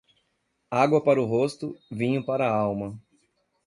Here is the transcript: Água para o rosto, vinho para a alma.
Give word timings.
Água 0.71 1.03
para 1.03 1.21
o 1.21 1.27
rosto, 1.27 1.77
vinho 1.91 2.25
para 2.25 2.47
a 2.49 2.55
alma. 2.55 2.99